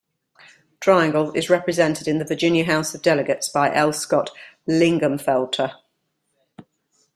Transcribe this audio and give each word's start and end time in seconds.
Triangle 0.79 1.31
is 1.33 1.51
represented 1.51 2.07
in 2.07 2.17
the 2.17 2.25
Virginia 2.25 2.65
House 2.65 2.95
of 2.95 3.03
Delegates 3.03 3.49
by 3.49 3.71
L. 3.71 3.93
Scott 3.93 4.31
Lingamfelter. 4.67 5.75